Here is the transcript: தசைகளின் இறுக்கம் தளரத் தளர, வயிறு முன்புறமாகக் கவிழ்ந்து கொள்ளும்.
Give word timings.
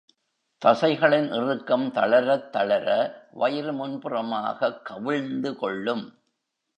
தசைகளின் 0.65 1.43
இறுக்கம் 1.43 1.91
தளரத் 1.91 2.49
தளர, 2.49 2.87
வயிறு 3.31 3.73
முன்புறமாகக் 3.73 4.81
கவிழ்ந்து 4.81 5.55
கொள்ளும். 5.55 6.17